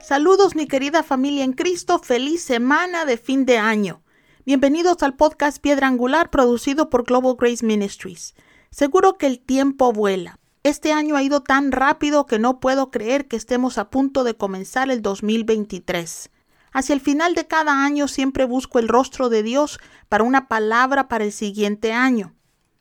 [0.00, 4.02] Saludos mi querida familia en Cristo, feliz semana de fin de año.
[4.46, 8.34] Bienvenidos al podcast Piedra Angular producido por Global Grace Ministries.
[8.70, 10.38] Seguro que el tiempo vuela.
[10.64, 14.34] Este año ha ido tan rápido que no puedo creer que estemos a punto de
[14.34, 16.30] comenzar el 2023.
[16.72, 21.08] Hacia el final de cada año siempre busco el rostro de Dios para una palabra
[21.08, 22.34] para el siguiente año.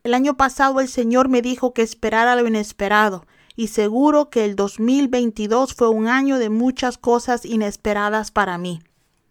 [0.04, 4.56] El año pasado el Señor me dijo que esperara lo inesperado y seguro que el
[4.56, 8.82] 2022 fue un año de muchas cosas inesperadas para mí.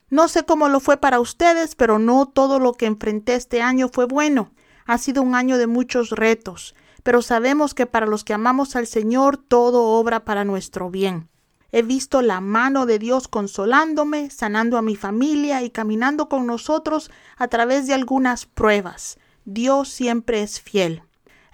[0.09, 3.89] No sé cómo lo fue para ustedes, pero no todo lo que enfrenté este año
[3.93, 4.53] fue bueno.
[4.85, 6.75] Ha sido un año de muchos retos,
[7.07, 11.29] pero sabemos que para los que amamos al Señor todo obra para nuestro bien.
[11.71, 17.13] He visto la mano de Dios consolándome, sanando a mi familia y caminando con nosotros
[17.37, 19.21] a través de algunas pruebas.
[19.45, 21.05] Dios siempre es fiel.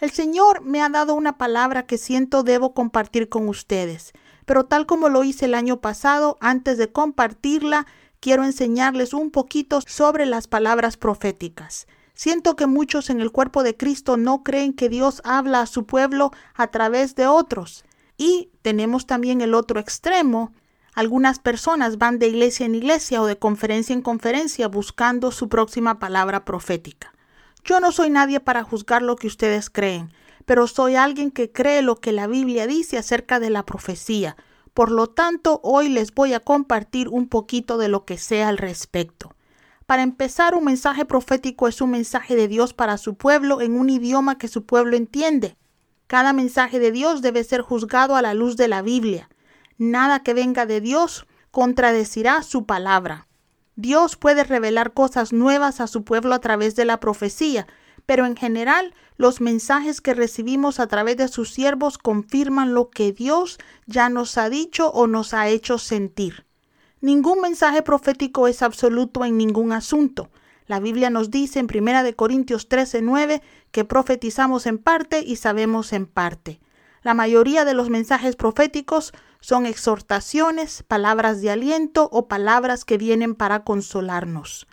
[0.00, 4.14] El Señor me ha dado una palabra que siento debo compartir con ustedes,
[4.46, 7.86] pero tal como lo hice el año pasado, antes de compartirla,
[8.20, 11.86] quiero enseñarles un poquito sobre las palabras proféticas.
[12.14, 15.86] Siento que muchos en el cuerpo de Cristo no creen que Dios habla a su
[15.86, 17.84] pueblo a través de otros.
[18.16, 20.52] Y tenemos también el otro extremo.
[20.94, 25.98] Algunas personas van de iglesia en iglesia o de conferencia en conferencia buscando su próxima
[25.98, 27.12] palabra profética.
[27.64, 30.12] Yo no soy nadie para juzgar lo que ustedes creen,
[30.44, 34.36] pero soy alguien que cree lo que la Biblia dice acerca de la profecía.
[34.74, 38.58] Por lo tanto, hoy les voy a compartir un poquito de lo que sé al
[38.58, 39.34] respecto.
[39.92, 43.90] Para empezar, un mensaje profético es un mensaje de Dios para su pueblo en un
[43.90, 45.58] idioma que su pueblo entiende.
[46.06, 49.28] Cada mensaje de Dios debe ser juzgado a la luz de la Biblia.
[49.76, 53.28] Nada que venga de Dios contradecirá su palabra.
[53.76, 57.66] Dios puede revelar cosas nuevas a su pueblo a través de la profecía,
[58.06, 63.12] pero en general los mensajes que recibimos a través de sus siervos confirman lo que
[63.12, 66.46] Dios ya nos ha dicho o nos ha hecho sentir.
[67.02, 70.30] Ningún mensaje profético es absoluto en ningún asunto.
[70.68, 73.42] La Biblia nos dice en 1 Corintios 13:9
[73.72, 76.60] que profetizamos en parte y sabemos en parte.
[77.02, 83.34] La mayoría de los mensajes proféticos son exhortaciones, palabras de aliento o palabras que vienen
[83.34, 84.68] para consolarnos.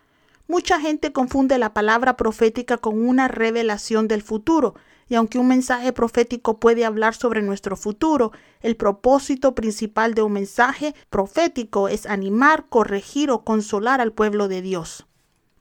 [0.50, 4.74] Mucha gente confunde la palabra profética con una revelación del futuro,
[5.08, 10.32] y aunque un mensaje profético puede hablar sobre nuestro futuro, el propósito principal de un
[10.34, 15.06] mensaje profético es animar, corregir o consolar al pueblo de Dios.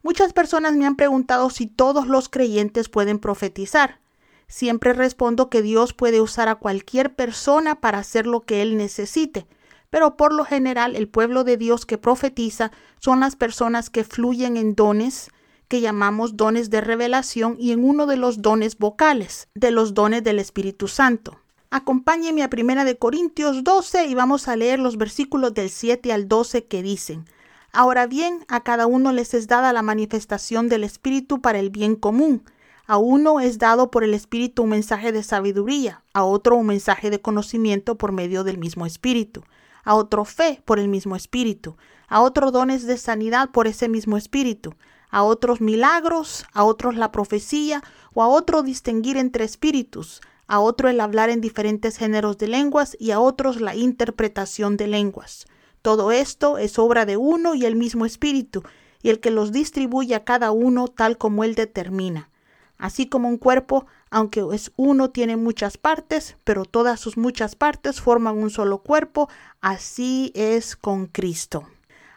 [0.01, 3.99] Muchas personas me han preguntado si todos los creyentes pueden profetizar.
[4.47, 9.45] Siempre respondo que Dios puede usar a cualquier persona para hacer lo que Él necesite,
[9.89, 14.57] pero por lo general el pueblo de Dios que profetiza son las personas que fluyen
[14.57, 15.29] en dones
[15.69, 20.23] que llamamos dones de revelación y en uno de los dones vocales, de los dones
[20.23, 21.39] del Espíritu Santo.
[21.69, 26.27] Acompáñeme a Primera de Corintios 12 y vamos a leer los versículos del 7 al
[26.27, 27.25] 12 que dicen:
[27.71, 31.95] Ahora bien, a cada uno les es dada la manifestación del Espíritu para el bien
[31.95, 32.43] común.
[32.87, 37.11] A uno es dado por el Espíritu un mensaje de sabiduría, a otro un mensaje
[37.11, 39.43] de conocimiento por medio del mismo Espíritu,
[39.83, 44.17] a otro fe por el mismo Espíritu, a otro dones de sanidad por ese mismo
[44.17, 44.75] Espíritu,
[45.09, 50.89] a otros milagros, a otros la profecía, o a otro distinguir entre espíritus, a otro
[50.89, 55.45] el hablar en diferentes géneros de lenguas y a otros la interpretación de lenguas.
[55.81, 58.63] Todo esto es obra de uno y el mismo Espíritu,
[59.01, 62.29] y el que los distribuye a cada uno tal como él determina.
[62.77, 68.01] Así como un cuerpo, aunque es uno, tiene muchas partes, pero todas sus muchas partes
[68.01, 69.29] forman un solo cuerpo,
[69.61, 71.67] así es con Cristo.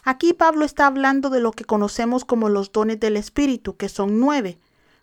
[0.05, 4.19] Aquí Pablo está hablando de lo que conocemos como los dones del Espíritu, que son
[4.19, 4.59] nueve.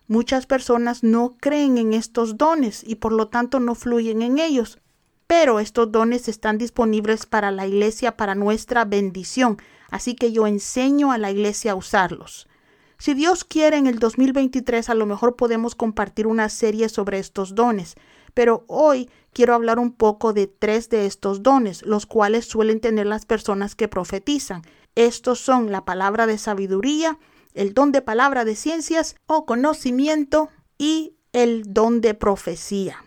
[0.08, 4.80] Muchas personas no creen en estos dones y por lo tanto no fluyen en ellos,
[5.26, 9.58] pero estos dones están disponibles para la iglesia para nuestra bendición,
[9.90, 12.49] así que yo enseño a la iglesia a usarlos.
[13.02, 17.56] Si Dios quiere, en el 2023 a lo mejor podemos compartir una serie sobre estos
[17.56, 17.96] dones,
[18.34, 23.06] pero hoy quiero hablar un poco de tres de estos dones, los cuales suelen tener
[23.06, 24.64] las personas que profetizan.
[24.96, 27.18] Estos son la palabra de sabiduría,
[27.54, 33.06] el don de palabra de ciencias o conocimiento y el don de profecía.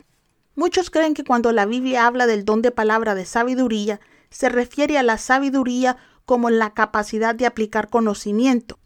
[0.55, 4.01] Muchos creen que cuando la Biblia habla del don de palabra de sabiduría,
[4.31, 8.79] se refiere a la sabiduría como la capacidad de aplicar conocimiento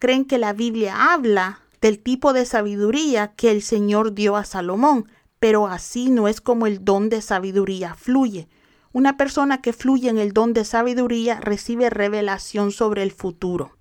[0.00, 5.08] creen que la Biblia habla del tipo de sabiduría que el Señor dio a Salomón,
[5.38, 8.48] pero así no es como el don de sabiduría fluye.
[8.92, 13.76] Una persona que fluye en el don de sabiduría recibe revelación sobre el futuro.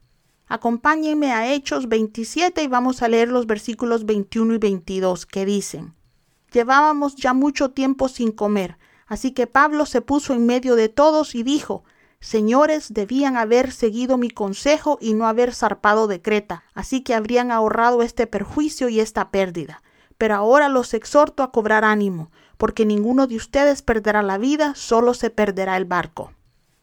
[0.47, 5.95] Acompáñenme a Hechos 27 y vamos a leer los versículos 21 y 22 que dicen,
[6.51, 8.77] Llevábamos ya mucho tiempo sin comer,
[9.07, 11.83] así que Pablo se puso en medio de todos y dijo,
[12.21, 17.49] Señores, debían haber seguido mi consejo y no haber zarpado de Creta, así que habrían
[17.49, 19.81] ahorrado este perjuicio y esta pérdida.
[20.17, 25.13] Pero ahora los exhorto a cobrar ánimo, porque ninguno de ustedes perderá la vida, solo
[25.13, 26.33] se perderá el barco.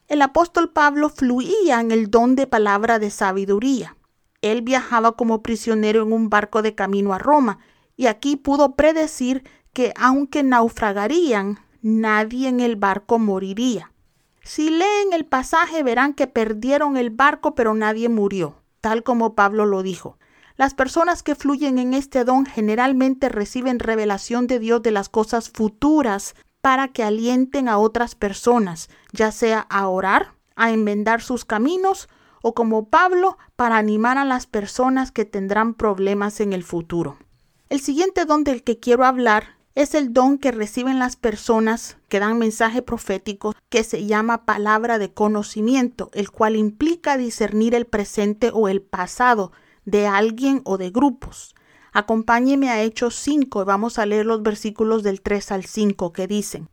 [0.09, 3.97] El apóstol Pablo fluía en el don de palabra de sabiduría.
[4.41, 7.59] Él viajaba como prisionero en un barco de camino a Roma,
[7.95, 9.45] y aquí pudo predecir
[9.75, 13.93] que aunque naufragarían, nadie en el barco moriría.
[14.47, 19.67] Si leen el pasaje verán que perdieron el barco pero nadie murió, tal como Pablo
[19.67, 20.19] lo dijo.
[20.55, 25.51] Las personas que fluyen en este don generalmente reciben revelación de Dios de las cosas
[25.51, 32.09] futuras para que alienten a otras personas, ya sea a orar, a enmendar sus caminos
[32.41, 37.19] o como Pablo para animar a las personas que tendrán problemas en el futuro.
[37.69, 42.19] El siguiente don del que quiero hablar es el don que reciben las personas que
[42.19, 48.51] dan mensaje profético que se llama palabra de conocimiento, el cual implica discernir el presente
[48.55, 49.53] o el pasado
[49.85, 51.55] de alguien o de grupos.
[51.93, 56.27] Acompáñeme a Hechos 5 y vamos a leer los versículos del 3 al 5 que
[56.27, 56.71] dicen.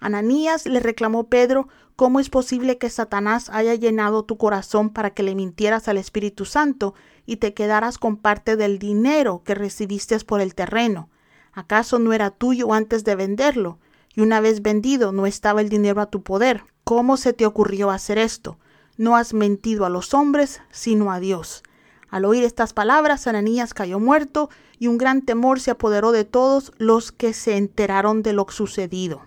[0.00, 5.22] Ananías le reclamó Pedro, ¿cómo es posible que Satanás haya llenado tu corazón para que
[5.22, 6.94] le mintieras al Espíritu Santo
[7.26, 11.10] y te quedaras con parte del dinero que recibiste por el terreno?
[11.56, 13.78] ¿Acaso no era tuyo antes de venderlo?
[14.14, 16.64] Y una vez vendido, ¿no estaba el dinero a tu poder?
[16.84, 18.58] ¿Cómo se te ocurrió hacer esto?
[18.98, 21.62] No has mentido a los hombres, sino a Dios.
[22.10, 26.72] Al oír estas palabras, Ananías cayó muerto y un gran temor se apoderó de todos
[26.76, 29.22] los que se enteraron de lo sucedido.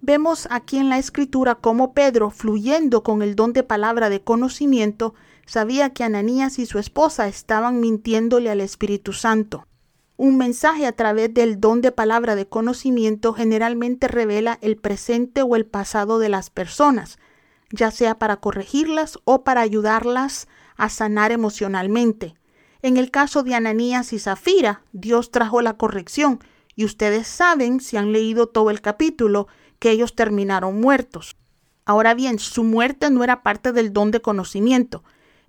[0.00, 5.12] Vemos aquí en la escritura cómo Pedro, fluyendo con el don de palabra de conocimiento,
[5.44, 9.66] sabía que Ananías y su esposa estaban mintiéndole al Espíritu Santo.
[10.16, 15.56] Un mensaje a través del don de palabra de conocimiento generalmente revela el presente o
[15.56, 17.18] el pasado de las personas,
[17.70, 20.46] ya sea para corregirlas o para ayudarlas
[20.76, 22.36] a sanar emocionalmente.
[22.80, 26.38] En el caso de Ananías y Zafira, Dios trajo la corrección,
[26.76, 29.48] y ustedes saben, si han leído todo el capítulo,
[29.80, 31.36] que ellos terminaron muertos.
[31.86, 35.02] Ahora bien, su muerte no era parte del don de conocimiento.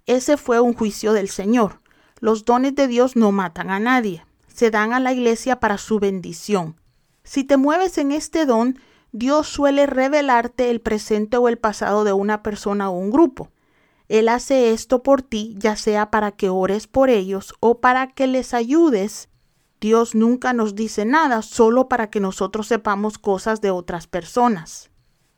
[0.08, 1.82] Ese fue un juicio del Señor.
[2.20, 4.25] Los dones de Dios no matan a nadie
[4.56, 6.80] se dan a la iglesia para su bendición.
[7.24, 8.80] Si te mueves en este don,
[9.12, 13.52] Dios suele revelarte el presente o el pasado de una persona o un grupo.
[14.08, 18.28] Él hace esto por ti, ya sea para que ores por ellos o para que
[18.28, 19.30] les ayudes.
[19.82, 24.90] Dios nunca nos dice nada solo para que nosotros sepamos cosas de otras personas.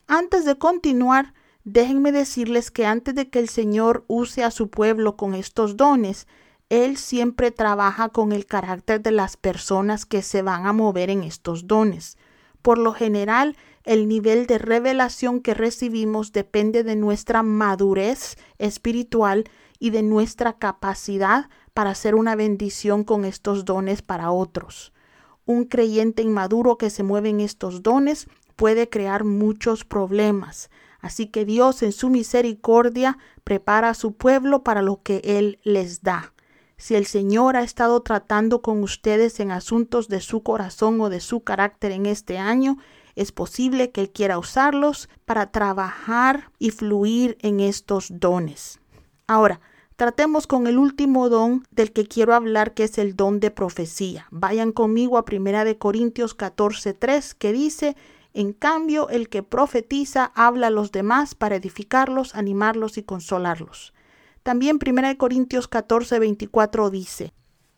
[0.06, 5.16] Antes de continuar, déjenme decirles que antes de que el Señor use a su pueblo
[5.16, 6.26] con estos dones,
[6.70, 11.22] él siempre trabaja con el carácter de las personas que se van a mover en
[11.22, 12.18] estos dones.
[12.60, 19.44] Por lo general, el nivel de revelación que recibimos depende de nuestra madurez espiritual
[19.78, 24.92] y de nuestra capacidad para hacer una bendición con estos dones para otros.
[25.46, 30.68] Un creyente inmaduro que se mueve en estos dones puede crear muchos problemas.
[31.00, 36.02] Así que Dios en su misericordia prepara a su pueblo para lo que Él les
[36.02, 36.34] da.
[36.78, 41.18] Si el Señor ha estado tratando con ustedes en asuntos de su corazón o de
[41.18, 42.78] su carácter en este año,
[43.16, 48.78] es posible que Él quiera usarlos para trabajar y fluir en estos dones.
[49.26, 49.60] Ahora,
[49.96, 54.28] tratemos con el último don del que quiero hablar, que es el don de profecía.
[54.30, 57.96] Vayan conmigo a 1 Corintios 14:3, que dice,
[58.34, 63.92] en cambio, el que profetiza habla a los demás para edificarlos, animarlos y consolarlos.
[64.48, 67.34] También 1 Corintios 14, 24 dice,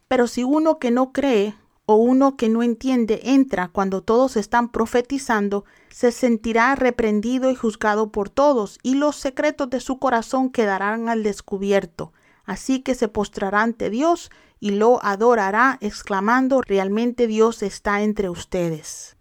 [0.06, 4.68] Pero si uno que no cree o uno que no entiende entra cuando todos están
[4.68, 11.08] profetizando, se sentirá reprendido y juzgado por todos, y los secretos de su corazón quedarán
[11.08, 12.12] al descubierto.
[12.44, 19.16] Así que se postrará ante Dios y lo adorará, exclamando, realmente Dios está entre ustedes.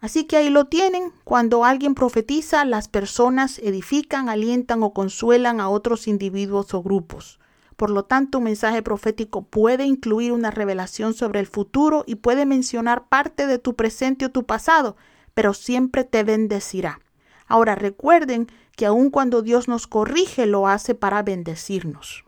[0.00, 1.12] Así que ahí lo tienen.
[1.24, 7.38] Cuando alguien profetiza, las personas edifican, alientan o consuelan a otros individuos o grupos.
[7.76, 12.46] Por lo tanto, un mensaje profético puede incluir una revelación sobre el futuro y puede
[12.46, 14.96] mencionar parte de tu presente o tu pasado,
[15.34, 17.00] pero siempre te bendecirá.
[17.46, 22.24] Ahora recuerden que aun cuando Dios nos corrige, lo hace para bendecirnos.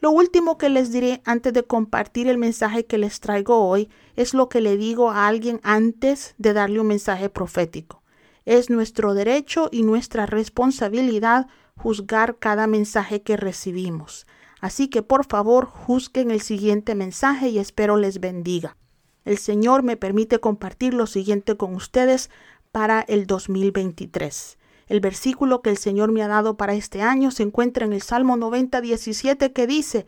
[0.00, 4.34] Lo último que les diré antes de compartir el mensaje que les traigo hoy es
[4.34, 8.02] lo que le digo a alguien antes de darle un mensaje profético.
[8.44, 14.26] Es nuestro derecho y nuestra responsabilidad juzgar cada mensaje que recibimos.
[14.60, 18.76] Así que por favor juzguen el siguiente mensaje y espero les bendiga.
[19.24, 22.30] El Señor me permite compartir lo siguiente con ustedes
[22.70, 24.58] para el 2023.
[24.86, 28.02] El versículo que el Señor me ha dado para este año se encuentra en el
[28.02, 30.06] Salmo 90, 17 que dice,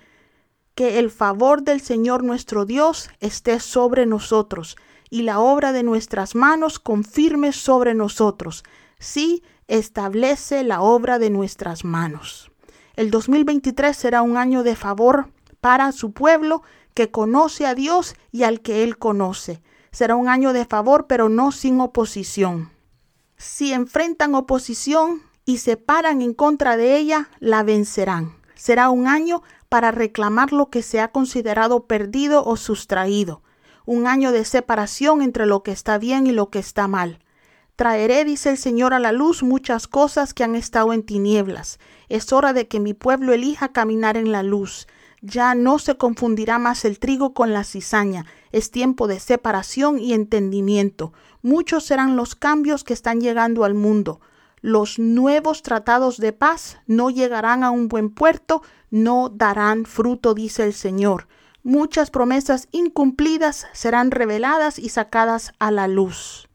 [0.74, 4.76] que el favor del Señor nuestro Dios esté sobre nosotros
[5.10, 8.62] y la obra de nuestras manos confirme sobre nosotros.
[9.00, 12.52] Sí, establece la obra de nuestras manos.
[12.94, 15.30] El 2023 será un año de favor
[15.60, 16.62] para su pueblo
[16.94, 19.60] que conoce a Dios y al que Él conoce.
[19.90, 22.70] Será un año de favor, pero no sin oposición.
[23.38, 28.34] Si enfrentan oposición y se paran en contra de ella, la vencerán.
[28.56, 33.42] Será un año para reclamar lo que se ha considerado perdido o sustraído.
[33.86, 37.20] Un año de separación entre lo que está bien y lo que está mal.
[37.76, 41.78] Traeré, dice el Señor, a la luz muchas cosas que han estado en tinieblas.
[42.08, 44.88] Es hora de que mi pueblo elija caminar en la luz.
[45.22, 48.26] Ya no se confundirá más el trigo con la cizaña.
[48.52, 51.12] Es tiempo de separación y entendimiento.
[51.42, 54.20] Muchos serán los cambios que están llegando al mundo.
[54.60, 60.64] Los nuevos tratados de paz no llegarán a un buen puerto, no darán fruto, dice
[60.64, 61.28] el Señor.
[61.62, 66.48] Muchas promesas incumplidas serán reveladas y sacadas a la luz.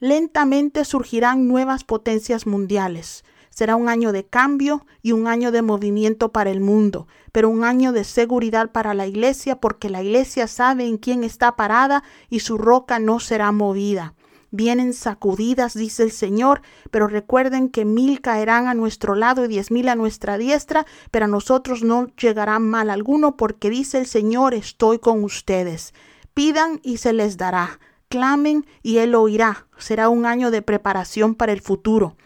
[0.00, 3.24] Lentamente surgirán nuevas potencias mundiales.
[3.56, 7.64] Será un año de cambio y un año de movimiento para el mundo, pero un
[7.64, 12.40] año de seguridad para la iglesia porque la iglesia sabe en quién está parada y
[12.40, 14.12] su roca no será movida.
[14.50, 16.60] Vienen sacudidas, dice el Señor,
[16.90, 21.24] pero recuerden que mil caerán a nuestro lado y diez mil a nuestra diestra, pero
[21.24, 25.94] a nosotros no llegará mal alguno porque dice el Señor, estoy con ustedes.
[26.34, 29.66] Pidan y se les dará clamen y Él oirá.
[29.78, 32.16] Será un año de preparación para el futuro,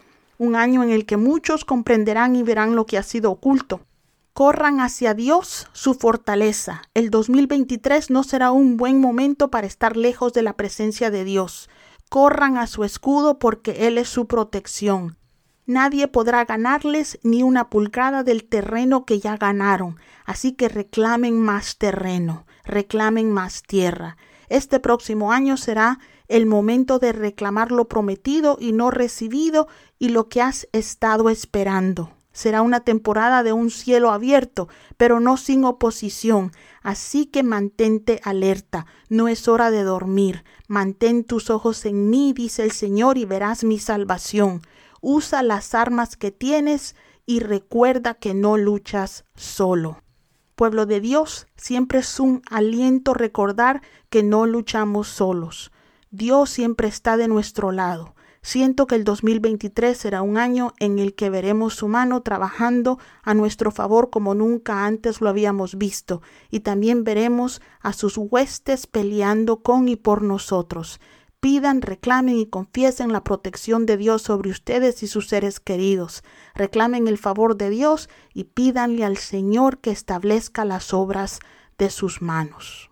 [0.40, 3.82] un año en el que muchos comprenderán y verán lo que ha sido oculto.
[4.32, 6.80] Corran hacia Dios su fortaleza.
[6.94, 11.68] El 2023 no será un buen momento para estar lejos de la presencia de Dios.
[12.09, 15.18] Corran a su escudo porque Él es su protección.
[15.66, 21.76] Nadie podrá ganarles ni una pulgada del terreno que ya ganaron, así que reclamen más
[21.76, 24.16] terreno, reclamen más tierra.
[24.50, 30.28] Este próximo año será el momento de reclamar lo prometido y no recibido y lo
[30.28, 32.11] que has estado esperando.
[32.33, 36.50] Será una temporada de un cielo abierto, pero no sin oposición.
[36.83, 40.42] Así que mantente alerta, no es hora de dormir.
[40.66, 44.62] Mantén tus ojos en mí, dice el Señor, y verás mi salvación.
[45.00, 50.02] Usa las armas que tienes y recuerda que no luchas solo
[50.61, 55.73] pueblo de Dios, siempre es un aliento recordar que no luchamos solos.
[56.11, 58.14] Dios siempre está de nuestro lado.
[58.43, 63.33] Siento que el 2023 será un año en el que veremos su mano trabajando a
[63.33, 69.62] nuestro favor como nunca antes lo habíamos visto, y también veremos a sus huestes peleando
[69.62, 71.00] con y por nosotros
[71.40, 76.23] pidan, reclamen y confiesen la protección de Dios sobre ustedes y sus seres queridos.
[76.54, 81.40] Reclamen el favor de Dios y pídanle al Señor que establezca las obras
[81.78, 82.90] de sus manos.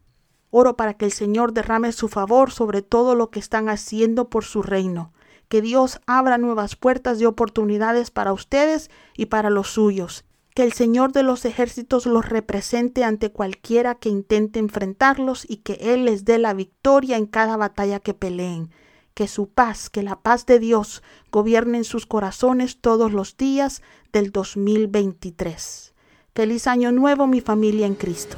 [0.50, 4.44] Oro para que el Señor derrame su favor sobre todo lo que están haciendo por
[4.44, 5.12] su reino.
[5.48, 10.24] Que Dios abra nuevas puertas de oportunidades para ustedes y para los suyos
[10.58, 15.74] que el Señor de los ejércitos los represente ante cualquiera que intente enfrentarlos y que
[15.74, 18.72] Él les dé la victoria en cada batalla que peleen.
[19.14, 23.82] Que su paz, que la paz de Dios gobierne en sus corazones todos los días
[24.12, 25.94] del 2023.
[26.34, 28.36] Feliz año nuevo mi familia en Cristo.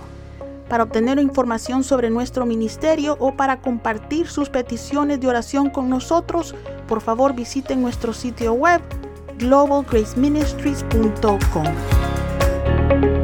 [0.69, 6.55] Para obtener información sobre nuestro ministerio o para compartir sus peticiones de oración con nosotros,
[6.87, 8.83] por favor visiten nuestro sitio web
[9.39, 12.00] globalgraceministries.com.
[12.90, 13.20] Thank you.